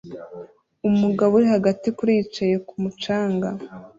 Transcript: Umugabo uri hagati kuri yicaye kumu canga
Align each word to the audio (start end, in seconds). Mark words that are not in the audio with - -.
Umugabo 0.89 1.31
uri 1.37 1.47
hagati 1.55 1.87
kuri 1.97 2.11
yicaye 2.17 2.55
kumu 2.67 2.89
canga 3.01 3.49